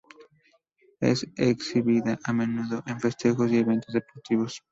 [0.99, 4.59] Es exhibida a menudo en festejos y eventos deportivos.